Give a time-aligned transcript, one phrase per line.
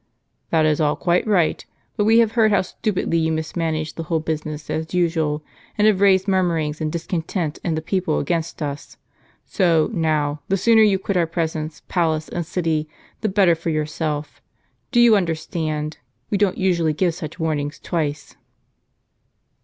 [0.49, 1.63] "That is all quite right;
[1.95, 5.43] but we have heard how stupidly you mismanaged the whole business as usual,
[5.77, 8.97] and have raised murmurings and discontent in the people against us.
[9.45, 14.41] So, now, the sooner you quit our presence, palace, and city, the better for yourself.
[14.91, 15.99] Do you understand?
[16.31, 18.35] We don't usually give such warnings twice."